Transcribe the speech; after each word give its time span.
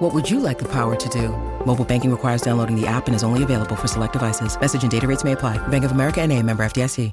What 0.00 0.14
would 0.14 0.30
you 0.30 0.40
like 0.40 0.58
the 0.58 0.68
power 0.68 0.96
to 0.96 1.08
do? 1.10 1.28
Mobile 1.66 1.84
banking 1.84 2.10
requires 2.10 2.40
downloading 2.40 2.74
the 2.74 2.86
app 2.86 3.06
and 3.06 3.14
is 3.14 3.22
only 3.22 3.42
available 3.42 3.76
for 3.76 3.86
select 3.86 4.14
devices. 4.14 4.58
Message 4.58 4.82
and 4.82 4.90
data 4.90 5.06
rates 5.06 5.24
may 5.24 5.32
apply. 5.32 5.58
Bank 5.68 5.84
of 5.84 5.92
America 5.92 6.22
and 6.22 6.32
a 6.32 6.42
member 6.42 6.64
FDIC. 6.64 7.12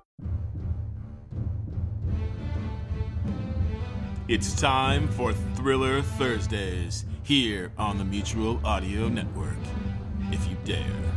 It's 4.29 4.53
time 4.53 5.07
for 5.09 5.33
Thriller 5.55 6.01
Thursdays 6.01 7.05
here 7.23 7.71
on 7.77 7.97
the 7.97 8.05
Mutual 8.05 8.59
Audio 8.65 9.09
Network. 9.09 9.57
If 10.31 10.49
you 10.49 10.55
dare. 10.63 11.16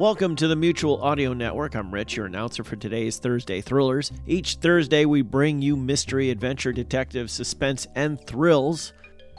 Welcome 0.00 0.34
to 0.36 0.48
the 0.48 0.56
Mutual 0.56 1.02
Audio 1.02 1.34
Network. 1.34 1.76
I'm 1.76 1.92
Rich, 1.92 2.16
your 2.16 2.24
announcer 2.24 2.64
for 2.64 2.74
today's 2.74 3.18
Thursday 3.18 3.60
Thrillers. 3.60 4.10
Each 4.26 4.54
Thursday, 4.54 5.04
we 5.04 5.20
bring 5.20 5.60
you 5.60 5.76
mystery, 5.76 6.30
adventure, 6.30 6.72
detective, 6.72 7.30
suspense, 7.30 7.86
and 7.94 8.18
thrills. 8.26 8.94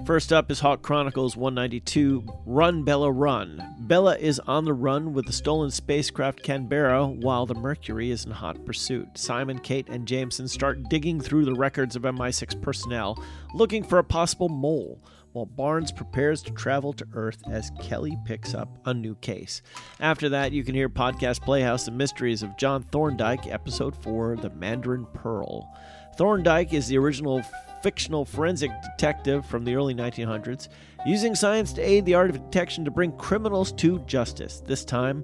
First 0.05 0.33
up 0.33 0.49
is 0.49 0.59
Hawk 0.59 0.81
Chronicles 0.81 1.37
192 1.37 2.25
Run, 2.45 2.83
Bella, 2.83 3.11
Run. 3.11 3.63
Bella 3.81 4.17
is 4.17 4.39
on 4.39 4.65
the 4.65 4.73
run 4.73 5.13
with 5.13 5.27
the 5.27 5.31
stolen 5.31 5.69
spacecraft 5.69 6.41
Canberra 6.41 7.05
while 7.05 7.45
the 7.45 7.53
Mercury 7.53 8.09
is 8.09 8.25
in 8.25 8.31
hot 8.31 8.65
pursuit. 8.65 9.07
Simon, 9.15 9.59
Kate, 9.59 9.87
and 9.89 10.07
Jameson 10.07 10.47
start 10.47 10.89
digging 10.89 11.21
through 11.21 11.45
the 11.45 11.53
records 11.53 11.95
of 11.95 12.01
MI6 12.01 12.59
personnel 12.63 13.23
looking 13.53 13.83
for 13.83 13.99
a 13.99 14.03
possible 14.03 14.49
mole 14.49 14.99
while 15.33 15.45
Barnes 15.45 15.91
prepares 15.91 16.41
to 16.43 16.51
travel 16.51 16.93
to 16.93 17.07
Earth 17.13 17.41
as 17.49 17.71
Kelly 17.81 18.17
picks 18.25 18.53
up 18.53 18.79
a 18.85 18.93
new 18.93 19.15
case. 19.15 19.61
After 19.99 20.29
that, 20.29 20.51
you 20.51 20.63
can 20.63 20.75
hear 20.75 20.89
podcast 20.89 21.41
Playhouse 21.41 21.85
The 21.85 21.91
Mysteries 21.91 22.43
of 22.43 22.57
John 22.57 22.83
Thorndyke, 22.83 23.47
Episode 23.47 23.95
4 24.03 24.37
The 24.37 24.49
Mandarin 24.49 25.05
Pearl. 25.13 25.71
Thorndyke 26.17 26.73
is 26.73 26.87
the 26.87 26.97
original 26.97 27.41
fictional 27.81 28.25
forensic 28.25 28.71
detective 28.81 29.45
from 29.45 29.65
the 29.65 29.75
early 29.75 29.95
1900s, 29.95 30.67
using 31.05 31.33
science 31.33 31.73
to 31.73 31.81
aid 31.81 32.05
the 32.05 32.13
art 32.13 32.29
of 32.29 32.43
detection 32.43 32.85
to 32.85 32.91
bring 32.91 33.11
criminals 33.13 33.71
to 33.73 33.99
justice, 34.05 34.61
this 34.65 34.85
time 34.85 35.23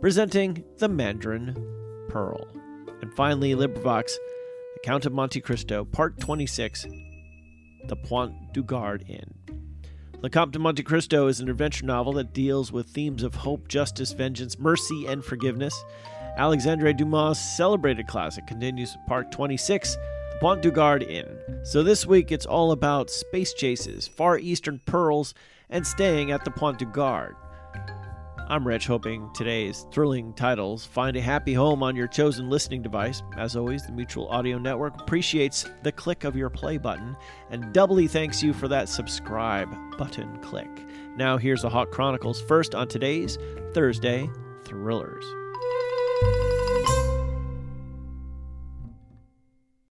presenting 0.00 0.64
The 0.78 0.88
Mandarin 0.88 1.54
Pearl. 2.08 2.48
And 3.00 3.12
finally, 3.14 3.54
LibriVox, 3.54 4.04
The 4.74 4.80
Count 4.82 5.06
of 5.06 5.12
Monte 5.12 5.40
Cristo, 5.40 5.84
Part 5.84 6.20
26 6.20 6.86
the 7.88 7.96
Pont 7.96 8.52
du 8.52 8.62
Gard 8.62 9.04
Inn. 9.08 9.34
Le 10.22 10.28
Comte 10.28 10.52
de 10.52 10.58
Monte 10.58 10.82
Cristo 10.82 11.28
is 11.28 11.40
an 11.40 11.48
adventure 11.48 11.86
novel 11.86 12.12
that 12.12 12.32
deals 12.32 12.70
with 12.70 12.90
themes 12.90 13.22
of 13.22 13.34
hope, 13.34 13.68
justice, 13.68 14.12
vengeance, 14.12 14.58
mercy, 14.58 15.06
and 15.06 15.24
forgiveness. 15.24 15.84
Alexandre 16.40 16.94
Dumas' 16.94 17.38
celebrated 17.38 18.06
classic 18.06 18.46
continues 18.46 18.96
part 19.06 19.30
26, 19.30 19.96
The 19.96 20.38
Pont 20.40 20.62
du 20.62 20.70
Gard 20.70 21.02
Inn. 21.02 21.38
So 21.64 21.82
this 21.82 22.06
week 22.06 22.32
it's 22.32 22.46
all 22.46 22.72
about 22.72 23.10
space 23.10 23.52
chases, 23.52 24.08
Far 24.08 24.38
Eastern 24.38 24.80
pearls, 24.86 25.34
and 25.68 25.86
staying 25.86 26.32
at 26.32 26.42
the 26.46 26.50
Pont 26.50 26.78
du 26.78 26.86
Gard. 26.86 27.36
I'm 28.48 28.66
Rich, 28.66 28.86
hoping 28.86 29.30
today's 29.34 29.84
thrilling 29.92 30.32
titles 30.32 30.86
find 30.86 31.14
a 31.14 31.20
happy 31.20 31.52
home 31.52 31.82
on 31.82 31.94
your 31.94 32.08
chosen 32.08 32.48
listening 32.48 32.80
device. 32.80 33.22
As 33.36 33.54
always, 33.54 33.84
the 33.84 33.92
Mutual 33.92 34.26
Audio 34.28 34.56
Network 34.56 34.98
appreciates 34.98 35.68
the 35.82 35.92
click 35.92 36.24
of 36.24 36.36
your 36.36 36.48
play 36.48 36.78
button 36.78 37.18
and 37.50 37.70
doubly 37.74 38.08
thanks 38.08 38.42
you 38.42 38.54
for 38.54 38.66
that 38.68 38.88
subscribe 38.88 39.68
button 39.98 40.40
click. 40.40 40.70
Now, 41.16 41.36
here's 41.36 41.60
the 41.60 41.68
Hawk 41.68 41.90
Chronicles 41.90 42.40
first 42.40 42.74
on 42.74 42.88
today's 42.88 43.36
Thursday 43.74 44.26
Thrillers. 44.64 45.39